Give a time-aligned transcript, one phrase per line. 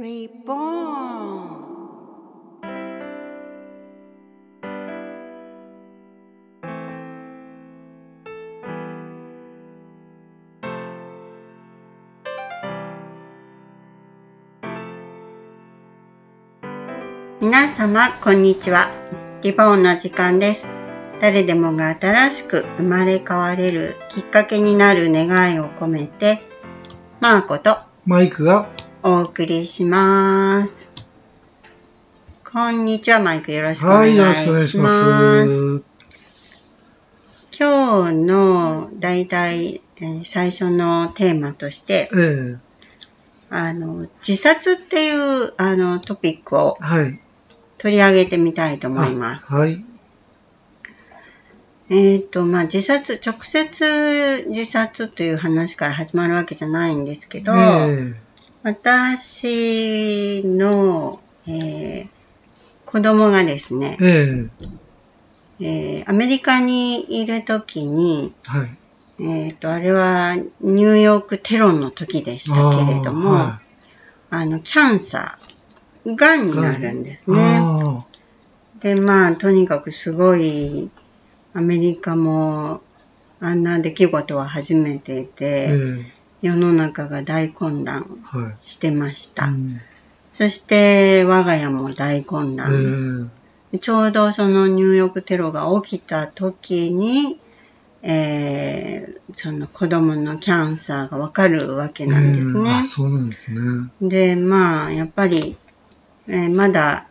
[0.00, 1.60] Reborn
[17.42, 18.86] 皆様こんにちは。
[19.42, 20.72] リボンの時間です。
[21.20, 26.38] 誰でもが新しく生まれ変われるきっかけになる願いを込めて
[27.20, 27.76] マーコと
[28.06, 28.70] マイクが
[29.02, 30.92] お送りします。
[32.52, 34.48] こんにちは、マイクよろしくおはい、願いします。
[34.48, 35.84] よろしくお願いします。
[37.58, 42.58] 今日の大体、えー最初のテーマとして、ええ
[43.48, 47.20] あの、自殺っていうあのトピックをはい。
[47.78, 49.54] 取り上げてみたいと思います。
[49.54, 49.82] はい。
[51.88, 58.14] えっ、と、まあ、自殺、直接自殺という話から始まるわけじゃないんですけど、え
[58.62, 62.08] 私の、えー
[62.86, 64.50] 子供がですねえ、
[65.60, 65.64] え。
[65.64, 68.76] えーアメリカにいるときに、えはい。
[69.22, 73.60] えっ、と、あれはニューヨークテロの時でしたけれども、あ,、
[74.30, 77.58] あーはの、キャンサー、がんになるんですいね。
[77.60, 78.04] あ
[78.80, 80.90] で、まあ、とにかくすごい、
[81.54, 82.80] アメリカも、
[83.38, 88.06] あんな出来事は初めてーで、え世の中が大混乱。
[88.66, 89.46] してました。
[89.46, 89.80] うん
[90.30, 93.30] そして、我が家も大混え乱。
[93.72, 97.40] えちょうどそのニューヨークテロが起きた時に、
[98.02, 102.84] えーその子供のキャンサーがわかるわけなんですね。
[102.86, 103.90] そうなんですね。
[104.02, 105.56] で、まあ、やっぱり、
[106.26, 107.06] えーまだ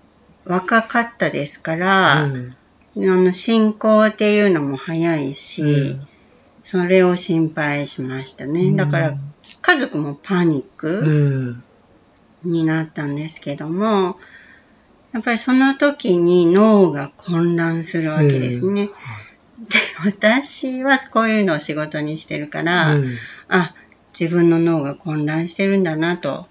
[0.46, 2.52] 若かったですから、あえ
[2.96, 5.96] の進行っていうのも早いし、え
[6.72, 8.72] それを心配しましたね。
[8.74, 9.18] だから、
[9.64, 11.58] 家族もパニッえク
[12.46, 14.20] えになったんですけども、
[15.12, 18.86] やっぱりその時に脳が混乱するわけですね。
[18.86, 18.92] で、
[20.06, 23.74] 私はこういうのを仕事にしてるから、えあ、
[24.14, 26.46] 自分の脳が混乱してるんだなと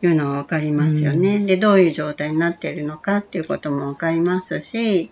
[0.00, 1.40] いうのはわかりますよね。
[1.44, 5.10] で、どういう状態になってるのかっていうこともわかりますし、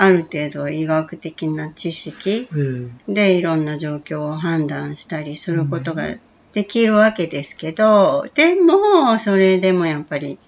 [0.00, 6.14] ある程度医学的な知識ええでいろんな状況を判断したりすることが
[6.54, 10.38] できるわけですけど、でも、それでもやっぱり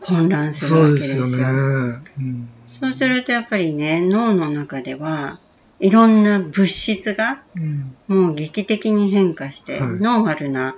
[0.00, 1.48] 混乱するそうわけでですすよ。
[1.48, 1.98] よね。
[2.18, 5.38] うんそうするとやっぱりね、脳の中では
[5.80, 10.74] いろんな物質がうんもう劇的に変化して、はいノーマルな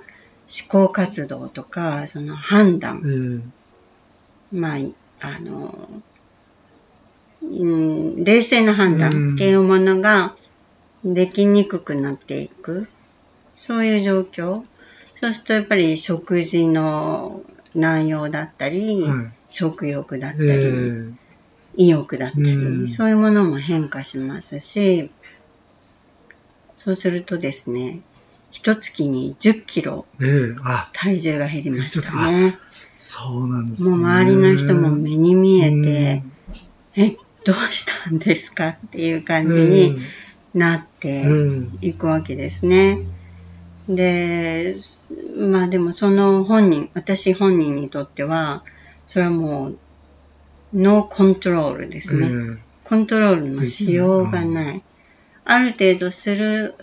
[0.49, 3.43] 思考活動とか、その判断、
[4.53, 4.77] えまあ、
[5.21, 5.89] あの、
[7.41, 10.35] うん、冷静な判断っていうものが
[11.03, 12.87] できにくくなっていく。
[13.53, 14.63] そういう状況。
[15.19, 17.41] そうするとやっぱり食事の
[17.75, 21.13] 内容だったり、えはい食欲だったえり、え
[21.75, 25.09] 意欲だったり、うんそういうものも変化しますし、
[26.75, 28.01] そうするとですね、
[28.51, 32.57] 一月に10キロええあ、体重が減りましたね。
[32.99, 33.89] そうなんですね。
[33.89, 36.31] もう周りの人も目に見えうてん、
[36.95, 39.97] え、どうしたんですかっていう感じに
[40.53, 42.99] なってうんいくわけですね。
[43.87, 44.75] で、
[45.37, 48.63] まあでもその本人、私本人にとっては、
[49.05, 49.77] それはもう、
[50.73, 52.27] ノーコントロールですね。
[52.57, 54.83] えコントロールのしようがない。
[55.45, 56.75] ある程度する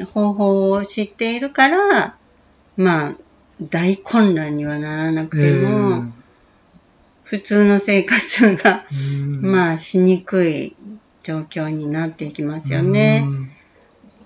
[0.00, 2.16] う方法を知っているから、
[2.76, 3.16] まあ、
[3.60, 6.12] 大混乱にはならなくても、
[7.24, 8.84] 普通の生活が、あ、
[9.40, 10.76] まあ、しにくい
[11.22, 13.26] 状況になっていきますよね。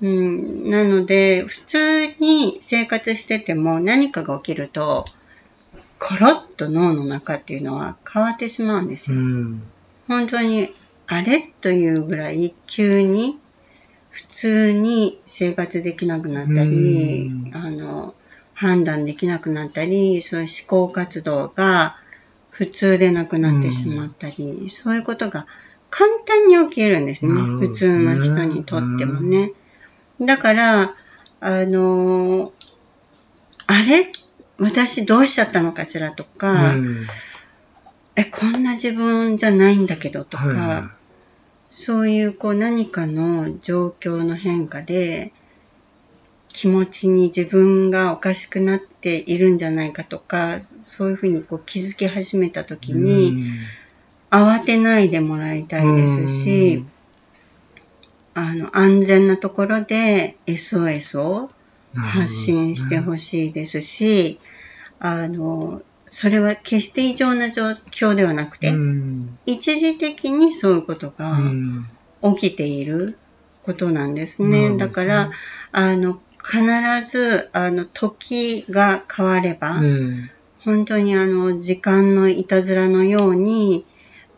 [0.03, 5.05] うん、なので、普通に生活してても何かが起きると、
[5.99, 9.19] コロッと脳の中っていうのは変わってしまうんですよ。
[9.19, 9.63] うん。
[10.07, 10.69] 本当に
[11.07, 13.39] あれというぐらい急に
[14.11, 18.15] 普通に生活できなくなったりうん、あの、
[18.55, 21.97] 判断できなくなったり、そういう思考活動が
[22.59, 25.47] 普通でなくなってしまったり、そういうことが
[25.91, 27.35] 簡単に起きるんですね。
[27.35, 29.53] なるほど普通の人にとってもね。
[30.21, 30.97] だから、
[31.39, 32.53] あの、
[33.69, 34.11] あれ？
[34.59, 37.07] 私どうしちゃったのかしらとか、うん。
[38.17, 40.91] え、こんな自分じゃないんだけどとか、は
[41.71, 45.33] そういうこう何かの状況の変化で
[46.59, 53.45] 気持ちに自分がおかしくなっているんじゃないかとか、そういうふうにこう気づき始めた時いに、
[54.29, 56.85] 慌てないでもらいたいですし、
[58.35, 61.49] あの、安全なところで SOS を
[61.95, 64.41] 発信してほしいですし、
[64.99, 69.39] あの、それは決して異常な状況ではなくて、うん。
[69.47, 71.89] 一時的にそういうことうがん。
[72.35, 73.17] 起きている
[73.63, 74.71] ことなんですね。
[74.71, 74.89] なんですね。
[74.89, 75.31] だから、
[75.71, 76.15] あの、
[76.51, 76.65] 必
[77.05, 80.31] ず、あの、時が変われば、うん。
[80.65, 83.85] 本当にあの、時間のいたずらのように、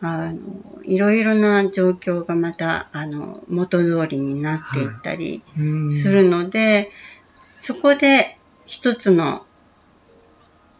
[0.00, 0.40] あの、
[0.82, 5.90] いろいろな状況がまた、あの、元通りになっていったりうん。
[5.90, 6.90] するので、
[7.36, 8.36] そこで
[8.66, 9.46] 一つの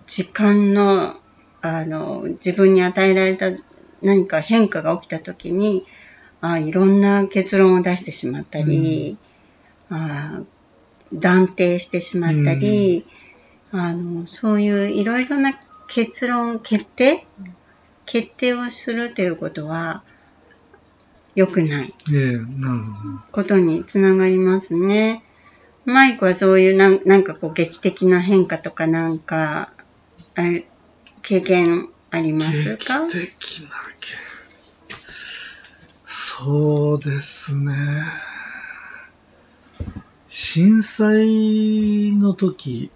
[0.07, 1.15] 時間の、
[1.63, 3.51] あの、自分に与えられた
[4.03, 5.87] 何か変化が起きたときに、
[6.41, 9.19] あいろんな結論を出してしまったり、
[9.91, 10.41] あ
[11.13, 13.07] 断定してしまったり、
[13.73, 15.59] あの、そういういろいろな
[15.89, 17.27] 結論、決定？
[18.07, 20.03] 決定をするということは
[21.37, 21.95] 良くない
[23.31, 25.23] ことにつながりますね。
[25.85, 29.73] マイクはそういうなんなんかこう劇的な変化とかなんか、
[30.35, 30.67] あれ
[31.23, 32.39] 経験ありど。
[32.39, 33.07] ますか？
[33.07, 33.69] 劇的な
[34.01, 34.09] け
[36.07, 37.73] そうですね。
[40.31, 42.91] 震災の時、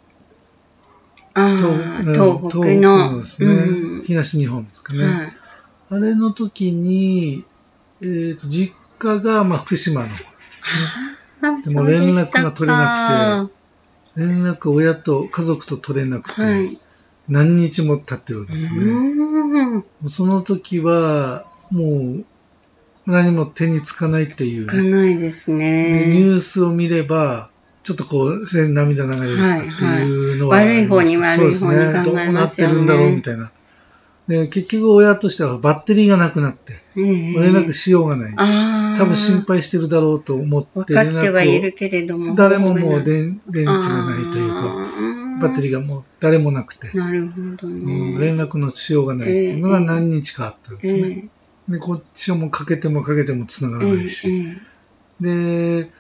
[1.35, 1.57] ああ、
[2.01, 3.19] 東北の。
[3.19, 5.05] ですね、うん東日本ですかね。
[5.05, 5.33] はい
[5.91, 7.45] あれの時に、
[8.01, 10.09] えーと実家がまあ福島の
[11.43, 13.49] あでも連絡が取れな
[14.17, 16.79] くて連絡親と家族と取れなくて、はい。
[17.29, 18.93] 何日も経ってるわけですよね。
[18.93, 20.11] うん。
[20.11, 22.25] その時はもう
[23.07, 26.05] 何も手につかないっていう、いかないですでニね。
[26.17, 27.51] ュースを見れば
[27.83, 29.67] ちょっとこう涙流れるとかって
[30.07, 32.75] いうのは、はいはい悪い方に悪い方にそうです考えますよね。
[32.75, 33.51] どうなってるんだろうみたいな。
[34.27, 37.33] で結局親としてはバッテリーがなくなって、ええ。
[37.35, 38.97] 連絡しようがない。
[38.97, 42.33] 多分心配してるだろうと思って分かってはいる連絡けれども。
[42.33, 42.35] を。
[42.35, 44.77] 誰ももうで電電池がないというか、
[45.43, 48.19] バッテリーがもう誰もなくて、なるほどうんね。
[48.19, 51.29] 連絡のしようがないっていうのが何日かあったんですよね。
[51.69, 54.29] えで、こっちはもうかけてもかけても繋がえらないし。
[54.31, 54.75] え
[55.21, 55.91] で、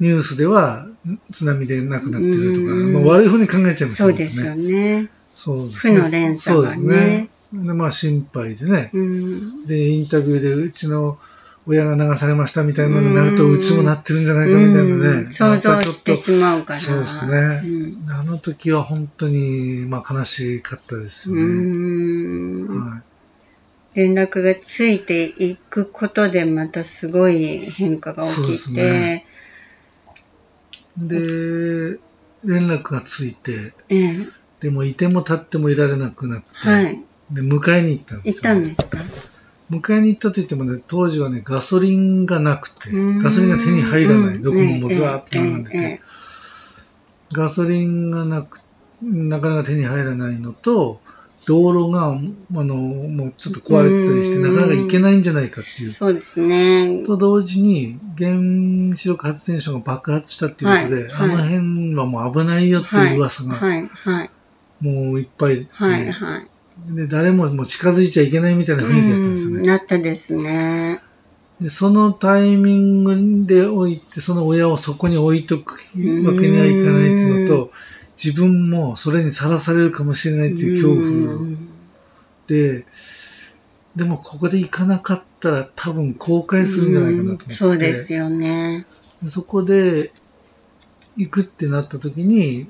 [0.00, 0.86] ニュースでは
[1.30, 5.10] 津波で亡くなってるとか、うんまあ、悪い方に考えちゃいますそうですよね。
[5.34, 7.28] そうです負の連鎖がねそうですね。
[7.52, 8.90] で、まあ心配でね。
[8.92, 9.66] うん。
[9.66, 11.18] で、インタビューでうちの
[11.66, 14.88] 親が流されましたみたいなのになると、うちもなってるんじゃないかみたいなね。
[14.88, 16.80] うん想像してしまうから。
[16.80, 21.44] そうですねうんあの時は本当に、まあ悲しかったですようね。
[21.44, 23.02] んはい
[23.98, 29.26] 連絡がついていくことでまたすごい変化が起きて、ね。
[30.96, 31.18] で、
[32.44, 34.28] 連絡がついて、ええ。
[34.60, 37.02] でもいても立ってもいられなくなって、はい。
[37.32, 38.54] で、迎えに行ったんで行っすよ。
[38.54, 38.98] たんですか？
[39.68, 43.18] 迎えに行ったと言ってもね、当時はね、ガソリンがなくて、うん。
[43.18, 44.36] ガソリンが手に入らない。
[44.36, 44.42] うん。
[44.42, 46.00] どこももうずわーっと並んでて、
[47.32, 48.60] ガソリンがなく、
[49.02, 51.00] なかなか手に入らないのと、
[51.48, 55.92] 道路が、あの、もうちょっと壊れてたりして、うんなかなか行けないんじゃないかっていう。
[55.92, 57.04] そうですね。
[57.06, 58.32] と同時に、原
[58.94, 64.30] 子力発電所が爆発したっていうことで、はいはいあの辺はもう危ないよっていう噂が、はい、はい、
[64.80, 66.46] もういっぱいで、はい、はい。
[66.94, 69.56] で誰ももう近づいちゃいけないみたいな雰囲気だったんですよね。
[69.56, 71.00] うんなったですね。
[71.62, 75.78] で、そのタイミングで置いて、その親をそこに置いとくわ
[76.34, 77.72] けにはいかないっていうのと、
[78.22, 81.68] 自分もそれにさらされるかもしれないっていう恐怖うん
[82.48, 82.84] で、
[83.94, 87.54] でもここで行かなかったら多分後悔するんじゃないかなと思って。
[87.54, 88.86] そうですよね。
[89.22, 90.12] でそこで
[91.16, 92.68] 行くってなった時に、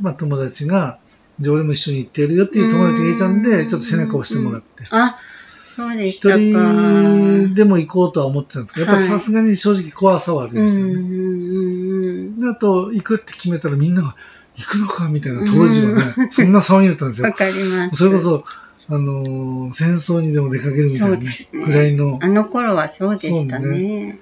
[0.00, 0.98] まあ友達が、
[1.40, 4.84] じゃあ俺も一緒に行ってやるよっていう友達がいたんで、うんちょっと背中を押してもらって。
[4.90, 5.18] あ、
[5.64, 6.36] そうでし一たか。
[6.36, 12.50] 人でも行こうとは思ってたんですけど、やっぱさすがに正直怖さはありうん、ましたよね。
[12.50, 14.16] あと、行くって決めたらみんなが、
[14.56, 17.34] 行くのかみたいな、当時はね、そんな騒ぎだったんですわよ。
[17.34, 17.96] かります。
[17.96, 18.44] それこそ、
[18.88, 22.18] あのー戦争にでも出かけるみたいそなねぐらいの。
[22.22, 24.20] あの頃はそうでしたそうね。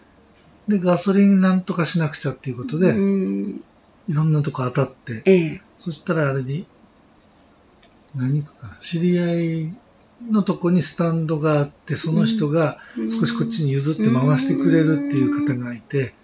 [0.68, 3.60] で、ガソリンなんとかしなくちゃっていうことで、うん、
[4.08, 5.62] いろんなとこ当たって、ええ。
[5.78, 6.66] そしたらあれに、
[8.14, 9.76] 何区かな、知り合い
[10.30, 16.14] のとこにスタンドがあって、その人が少しこっちに譲って回してくれるっていう方がいて、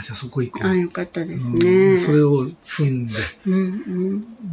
[0.00, 0.66] あ、じゃあそこ行こう。
[0.66, 1.58] あ、よかったですうん
[1.90, 1.96] ね。
[1.96, 3.14] それを積んで、
[3.46, 3.58] うん、う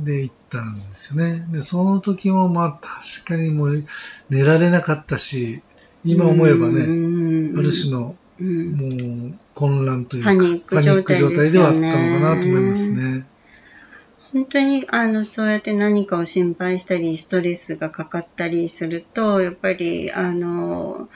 [0.01, 0.05] ん。
[0.05, 1.47] で、行ったんですよね。
[1.49, 3.85] で、その時もまあ確かにもう
[4.29, 5.61] 寝られなかったし、
[6.03, 13.25] 今思えばね、ねある種のうん、もう混乱というか、パニック状態ではあったのかなと思いますね。
[14.33, 21.09] 本当にあのそうやって何かを心配したりストレスがかかったりするとやっぱりあの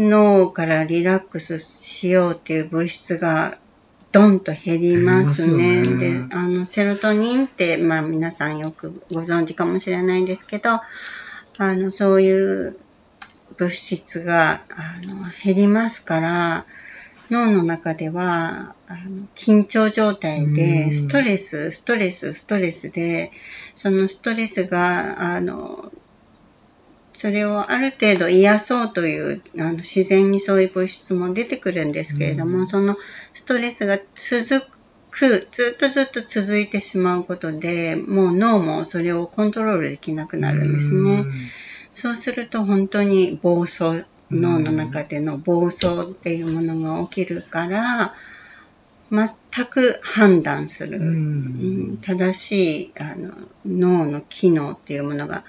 [0.00, 3.58] 脳からリラックスしようっていう物質が
[4.12, 5.84] ドンと減りますね。
[5.84, 10.80] すよねで、あの、セロトニンって、まあ皆さんよくご存知かもしれないんですけど、
[11.58, 12.76] あの、そういう
[13.58, 16.64] 物質が、あの、減りますから、
[17.30, 23.30] 脳の中では、あの緊張状態うで、んストレス、ストレス、ストレスで、
[23.74, 25.92] そのストレスが、あの、
[27.20, 32.66] それをある程度癒そうというあの自然にそういう物質も出てくるんですけれども、うん。
[32.68, 32.96] その
[33.34, 34.66] ストレスが続
[35.10, 41.26] くずっとずっと続いてしまうことでもう脳もそれをコントロールできなくなるんですね。
[41.90, 48.14] そうすると本当に暴走脳の中での暴走っていうものが起きるから
[49.10, 51.04] 全く判断する、うん。
[51.04, 51.96] うん。
[51.98, 53.34] 正しいあの
[53.66, 55.44] 脳の機能っていうものが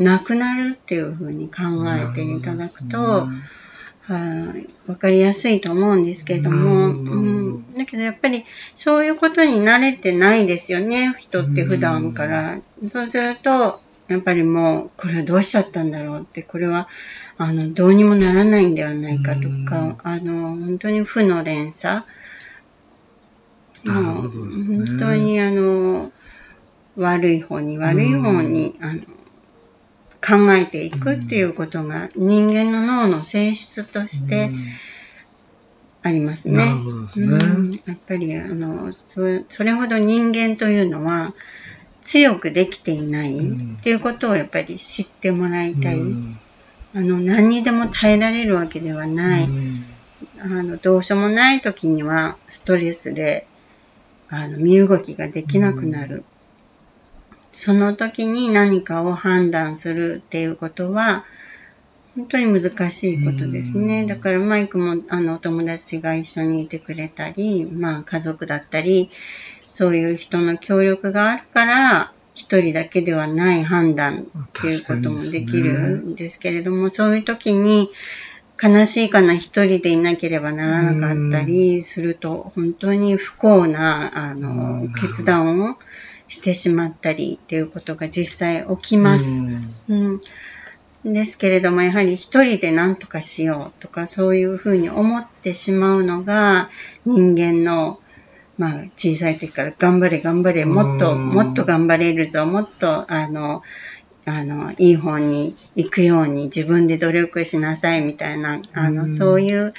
[0.00, 12.58] なくなるっていうふうに考えていただくと、はいわかりやすいと思うんですけれども、うん、だけどやっぱりそういうことに慣れてないですよね人って普段から。
[12.88, 16.88] そうするとやっぱりもうこれはどうしちゃったんだろうってこれは
[17.38, 22.02] あのどうにもならないんではないかとか、あの本当に負の連鎖。
[23.86, 26.10] もう本当にあの
[26.96, 29.00] 悪い方に悪い方に、あの
[30.30, 34.48] 考えていくっていうことが人間の脳の性質として
[36.02, 36.62] ありますね。
[37.16, 41.34] うんやっぱりあのそそれほど人間というのは
[42.02, 45.98] 強くできていないうんっていうことをやっぱり知ってもらいたい。
[45.98, 46.38] うん
[46.92, 49.44] あの何にでも耐えられるわけではない。
[49.44, 49.84] うん
[50.42, 53.46] あのどうしようもない時にはストレスで
[54.28, 56.24] あの身動きができなくなる。
[57.52, 61.24] その時に何かを判断するっていうことは
[62.16, 64.02] 本当に難しいことですね。
[64.02, 64.06] うん。
[64.06, 69.10] だからマイクもあのお友達が一緒にいてくれたり、まあ家族だったり、
[69.66, 77.88] そういう人の協力があるから一人だけではない判断っていうこともできるんですけれども、そういう時に
[78.62, 84.40] 悲しいかな一人でいなければならなかったりすると、本当に不幸なあうん。
[84.40, 85.76] の決断を
[86.30, 89.40] してしまったりっていうことが実際起きます。
[89.40, 89.74] うん。
[91.04, 96.70] うん、ですけれども、やはり一人で何とかしようとか、そういうふうに思ってしまうのが、
[97.04, 97.98] 人間の、
[98.58, 101.28] まあ、小さい時から頑張れ頑張れ、もっと、うん。
[101.30, 103.62] もっと頑張れるぞ、もっと、あの、
[104.24, 109.10] あの、いい方に行くように自分で努力しなさいみたいな、あの、うん。
[109.10, 109.74] そういう、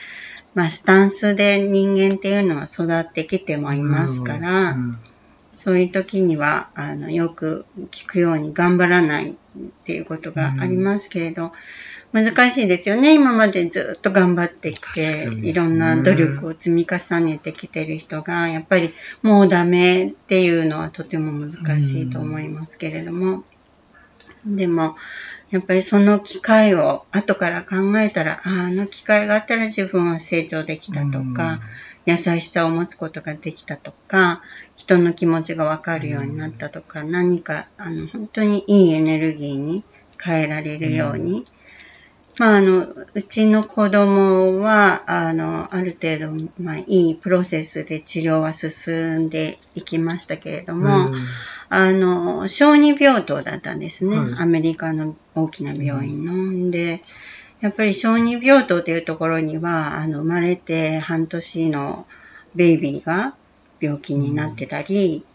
[0.54, 5.00] まあ、スタンスで人間っていうのは育ってきてもいますから、うん
[5.52, 9.36] そういう時には、あの、よく聞くように頑張らないっ
[9.86, 11.52] ていうことがありますけれど、
[12.14, 13.14] 難しいですよね。
[13.14, 15.50] 今までずっと頑張ってきて、ね。
[15.50, 23.44] いろんな努力を積み重ねてきてる人が、やっぱりもうダメっていうのはとても難しいと思いますけれども、
[24.46, 24.98] でも、
[25.52, 31.60] やっぱりその機会を後から考えたら、あああの機会があったら自分は成長できたとか、
[32.06, 34.42] 優しさを持つことができたとか、
[34.96, 39.84] 人の気持ちがわかるようになったとか、何かあの本当にいいエネルギーに
[40.22, 41.46] 変えられるように。
[42.38, 51.16] まあ、あの、うちの子供は、あの、ある程度、まあ、いいプロセスで治療は進んでいきましたけれども、うん
[51.70, 54.18] あの、小児病棟だったんですね。
[54.18, 56.72] はいアメリカの大きな病院の。
[56.72, 57.04] で、
[57.60, 62.08] やっぱり小児病棟というところには、あの、生まれて半年の
[62.56, 63.36] ベイビーが
[63.82, 65.26] 病気になってたり、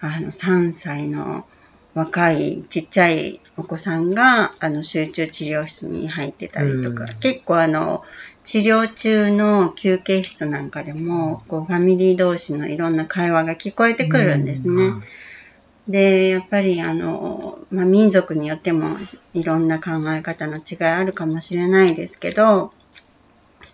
[0.00, 1.46] あの、3歳の
[1.94, 7.08] 若いちっちゃいお子さんが、あの、集中治療室に入ってたりとか、うん。
[7.20, 8.04] 結構あの、
[8.44, 14.84] 治療中の休憩室なんかでも、こう、ファミリー同士のいろんな会話が聞こえてくるんですね。
[14.84, 15.02] うん。
[15.88, 18.98] で、やっぱりあの、まあ、民族によっても
[19.34, 22.72] いろんな考え方の違いあるかもしれないですけど、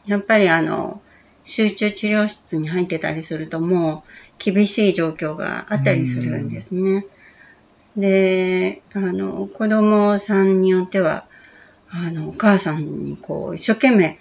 [0.06, 1.00] やっぱりあの、
[1.44, 7.06] 集中治療室に入ってたりするともう厳しい状況があったりするんですね。
[7.96, 11.26] で、あの、子供さんによっては、
[11.90, 14.18] あの、お母さんにこう、一生懸命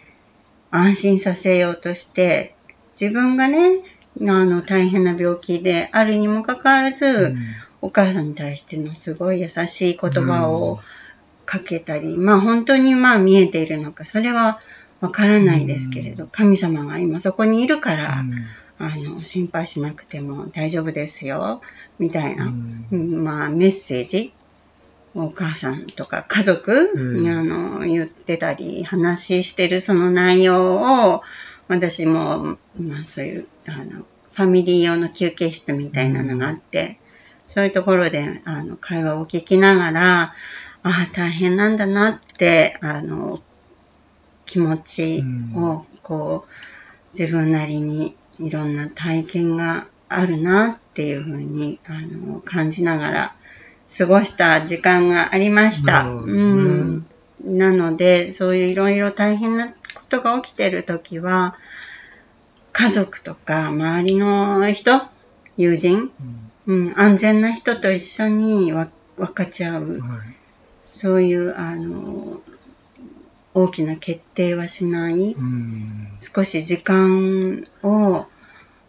[0.72, 2.56] 安心させようとして、
[3.00, 3.80] 自分がね、
[4.28, 7.38] あの、大変な病気であるにもかかわらず、うん
[7.82, 10.80] お母さんに対してのすごい優しい言葉を
[11.46, 14.60] かけたり、まあ本当にまあ見えているのか、それは
[15.02, 18.24] わからないですけれど、神様が今そこにいるから、
[18.78, 21.62] あの、心配しなくても大丈夫ですよ、
[22.00, 22.52] みたいな、
[22.92, 24.34] まあメッセージ
[25.14, 27.38] お母さんとか家族に、うん。
[27.38, 31.22] あの言ってたり話してるその内容を
[31.68, 36.98] 私も、まあ、そういうあのフファミリー用の休憩室みたいなのがあって、
[37.46, 40.34] そういうところで、あの、会話を聞きながら、あ
[40.84, 43.40] あ、大変なんだなって、あの、
[44.52, 45.24] 気持ち
[45.56, 53.36] を、こう、自分なりにいろんな体験があるなっていうふうに、あの、感じながら
[53.98, 56.04] 過ごした時間がありました。
[56.04, 57.06] なねうん。
[57.46, 59.74] なので、そういういろいろ大変なこ
[60.10, 61.56] とが起きてるときは、
[62.74, 65.00] 家族とか周りの人、
[65.56, 66.12] 友人、
[66.68, 70.00] うんうん、安全な人と一緒にわ分かち合う。
[70.02, 70.42] はい
[70.92, 72.42] そういう、あの、
[73.54, 75.34] 大きな決定はしない。
[75.34, 78.28] うん少し時間を、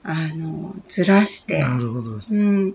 [0.03, 2.19] あの、ずらして、なるほど。
[2.31, 2.75] うん。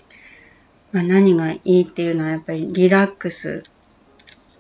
[0.91, 3.63] まあ、何がいいっていうのはやっぱりリラックス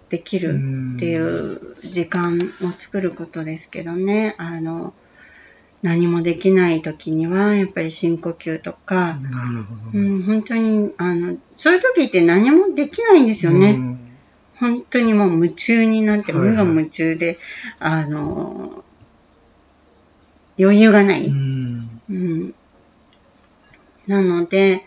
[0.09, 0.53] できる
[0.95, 4.35] っていう時間を作ることですけどね。
[4.37, 4.93] あの、
[5.81, 9.91] 何もできない時にはやっぱり深呼吸とか、なるほどね。
[9.93, 13.97] うん、本当に、あの、そういう時って何もできないんですよね。
[14.61, 17.37] うん本当にもう夢中になって、無我夢中で、
[17.79, 18.83] あの、
[20.59, 21.27] 余裕がない。
[21.27, 22.01] うん。
[22.09, 22.55] うん。
[24.07, 24.83] なので、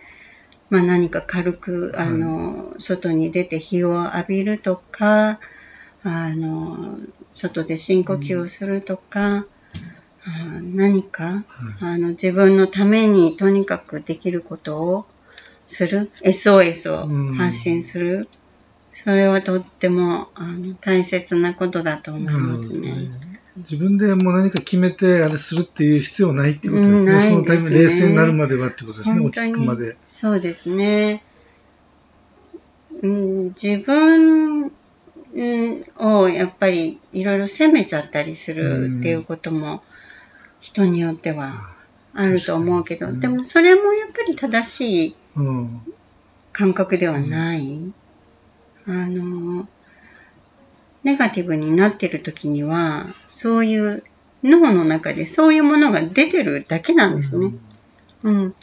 [0.70, 5.38] まあ何か軽く、あの、外に出て日を浴びるとか、
[6.02, 6.98] あの、
[7.32, 9.46] 外で深呼吸をするとか、
[10.24, 11.44] あ何か、はい。
[11.80, 15.06] あの、自分のためにとにかくできることを
[15.66, 18.28] する、SOS を発信する、
[18.92, 23.10] それはとっても、あの、大切なことだと思いますね。
[23.56, 27.12] 自分でもう何か決めてあれするっていう必要ないっていうことですね。
[27.12, 29.20] うんすねそのタイミング冷静になるまではってことですね。
[29.20, 29.96] 落ち着くまで。
[30.06, 31.22] そうですね。
[33.02, 39.82] うん、自分うんをやっぱりいろいろ責めちゃったりするっていうことも
[40.60, 41.70] 人によっては
[42.14, 45.80] あると思うけど、確かにでもそれもやっぱり正しいうん。
[46.52, 47.92] 感覚ではない。
[48.90, 49.68] あの、
[51.04, 54.02] ネガティブになってる時には、そういう
[54.42, 57.54] 脳の中でそういうものが出てるだけなんですね。
[58.22, 58.54] うん。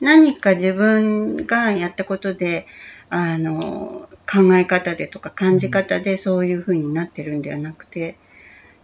[0.00, 2.66] 何か自分がやったことで、
[3.10, 8.16] あの、考え方でとか感じ方でそういう風になってるんではなくて、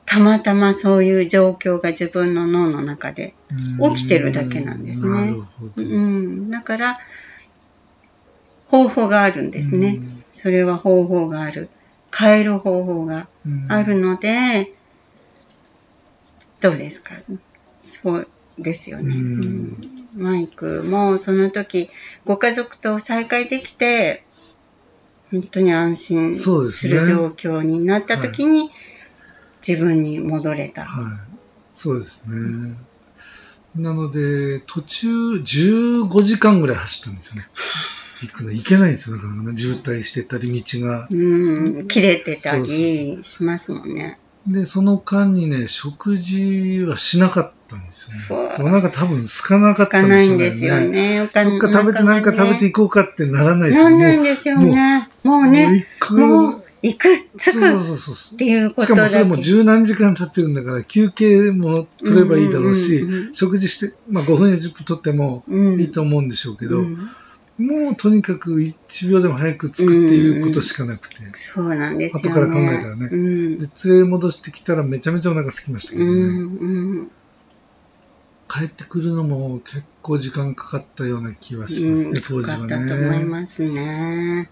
[0.07, 3.35] たまたまそういう状況が自分の脳の中で
[3.79, 5.37] うん起きてるだけなんですね。
[5.77, 6.99] うん、だから、
[8.69, 10.01] 方法があるんですね。
[10.33, 11.71] それは方法がある。
[12.17, 13.67] 変える方法がうん。
[13.69, 14.73] あるので、
[16.61, 17.15] どうですか？
[17.83, 19.15] そうですよね。
[19.15, 21.89] うんうんマイクもその時、
[22.25, 24.27] ご家族と再会できて、
[25.31, 28.71] 本当に安心する状況になった時に、
[29.67, 30.85] 自分に戻れた。
[30.85, 31.39] はい。
[31.73, 32.75] そうですね。
[33.77, 37.49] なので、途中15時間ぐらい走ったんですよね。
[38.23, 39.17] 行くの行けないんですよ。
[39.17, 41.09] だからね、渋滞してたり、道が。
[41.11, 44.19] うん、切れてたりしますもんね。
[44.47, 48.55] で、その間にね、食事はしなかったんですよね。
[48.61, 50.37] お腹多分空かなかったんでしょうね。
[50.37, 51.23] んですよね。
[51.23, 53.97] お金どっか食べて、なんか食べていこうかってならないですなよね。
[53.97, 55.09] んないんですよね。
[55.25, 56.19] もうもうね、行く。
[56.19, 58.39] もう行く、着そうそうくそうそうっ。
[58.39, 59.19] ていうこしとだけ。
[59.19, 67.11] かもそれも十何時間経ってるんだから、休憩も取ればいいだろうし、食事して、まあ5分や10分取ってもうんいいと思うんでしょうけど、うん
[67.61, 72.41] もうとにかく1秒でも早く着くっていうことしかなくて、そうなんですよね。
[72.41, 73.59] 後から考えたらねうん。
[73.59, 77.11] で、連れ戻してきたらめちゃめちゃお腹空きましたけどね、うんうん
[78.53, 83.25] 帰ってくるのも結構時間かかったような気はしますね、うん、当時はかったと思いね。
[83.25, 84.51] ますね。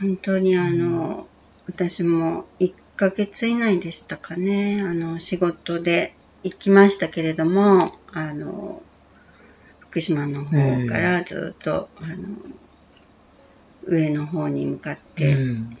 [0.00, 1.28] 本当にあの、
[1.68, 8.82] 私も1ヶ月以内でしたかね、あの、仕事で行きましたけれども、あの、
[9.96, 12.36] 福島の方からずっと、あの、
[13.84, 15.78] 上の方に向かって、うん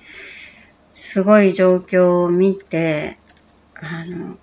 [0.94, 3.18] すごい状況を見て、
[3.74, 4.38] あの、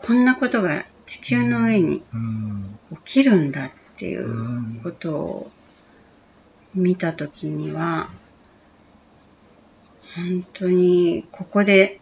[0.00, 2.78] こんなことが地球の上にうん。
[3.04, 5.50] 起きるんだっていううことを
[6.74, 8.10] 見たときには、
[10.16, 12.00] 本当にここで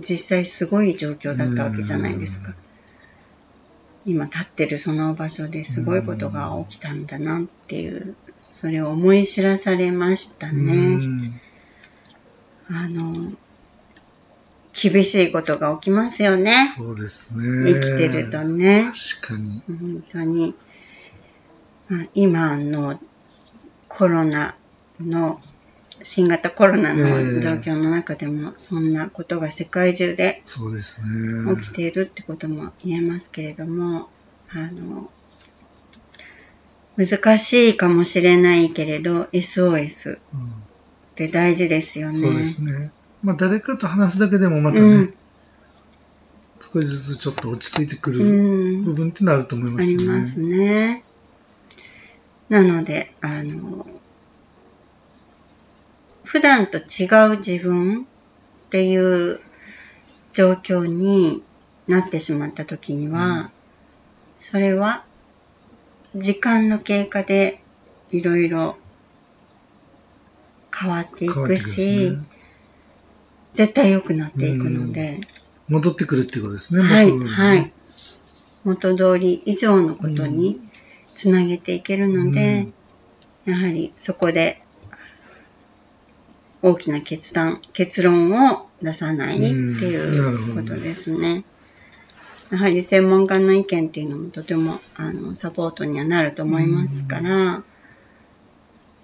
[0.00, 2.56] 実際すごい状況だったわけじゃないですか。
[4.06, 10.96] 今立ってるその場所ですごいことが起きたんだなっていう、それを思い知らされましたうね。
[10.96, 11.40] ん
[12.70, 13.32] あの、
[14.72, 16.52] 厳しいことが起きますよね。
[16.76, 17.72] そうですね。
[17.72, 18.90] 生きてるとね。
[19.20, 19.62] 確かに。
[19.66, 20.54] 本当に、
[21.88, 22.98] まあ、今の
[23.88, 24.54] コロナ
[25.00, 25.40] の
[26.04, 30.42] 新型コロナの状況の中でもそんなことが世界中で。
[30.44, 34.08] 起きているってことも言えますけれども、
[34.50, 35.10] あの
[36.96, 40.52] 難しいかもしれないけれど、SOS うんっ
[41.16, 42.18] て大事ですよね。
[42.18, 42.90] そうですね。
[43.22, 45.14] まあ、誰かと話すだけでもまたね、うん
[46.72, 50.02] 少しずつちょっと落ち着いてくうるん部分っていうのはあると思いまあすよね。
[50.02, 51.04] りますね。
[52.48, 53.86] なので、あの、
[56.34, 58.04] 普段と違う自分っ
[58.68, 59.38] ていう
[60.32, 61.44] 状況に
[61.86, 63.50] なってしまった時には、うん。
[64.36, 65.04] それは
[66.16, 67.62] 時間の経過で
[68.10, 68.76] いろいろ
[70.76, 72.18] 変わっていくし、ね。
[73.52, 75.20] 絶対良くなっていくので、
[75.68, 76.82] 戻ってくるっていうことですね。
[76.82, 77.36] はい、元通りにね。
[77.36, 77.72] はい。
[78.64, 80.60] 元通り以上のことに
[81.06, 82.66] つなげていけるので、
[83.44, 84.63] やはりそこで
[86.64, 91.44] 大きな決断、結論を出さないっていうことですね。
[92.50, 97.62] やはり専門家の意見っていうのもとてもあのサポートにはなると思いますから、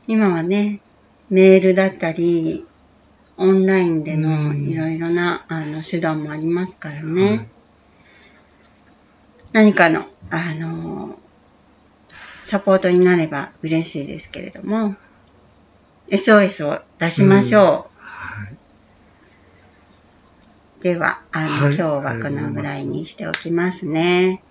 [0.06, 0.80] 今はね、
[1.28, 2.64] メールだったり、
[3.36, 7.50] オンラインでのうんいろいろなあの手段もありますからはいね。
[9.52, 11.18] 何かの、あの
[12.42, 14.96] サポートになれば嬉しいですけれども、
[16.10, 17.64] SOS を出しましょう。
[17.64, 17.90] はい
[20.80, 24.42] では、あの、はい今日はこのぐらいにしておきますね。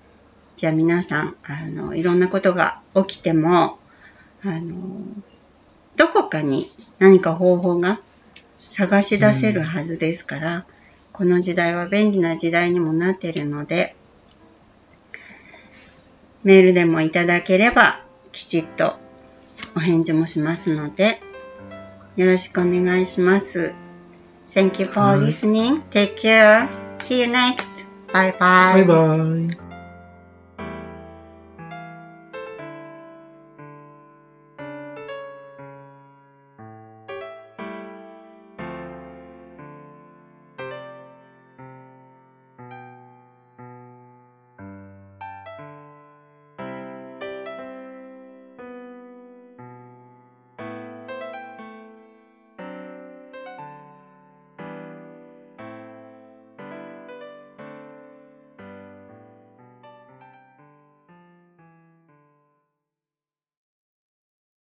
[0.57, 3.79] じゃあ皆さん、あの、いろんなことが起きても、
[4.43, 5.01] あの、
[5.95, 6.67] どこかに
[6.99, 7.99] 何か方法が
[8.57, 10.65] 探し出せるはずですから、
[11.13, 13.95] この時代は便利な時代にもなっているので、
[16.43, 17.99] メールでもいただければ、
[18.31, 18.93] きちっと
[19.75, 21.19] お返事もしますので、
[22.15, 23.73] よろしくお願いします。
[24.53, 25.81] Thank you for はい listening.
[25.91, 26.67] Take care.
[26.99, 27.87] See you next.
[28.13, 28.85] Bye bye.
[28.85, 29.68] バイ。